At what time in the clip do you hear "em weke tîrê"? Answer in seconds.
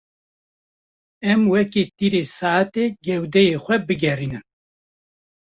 1.31-2.23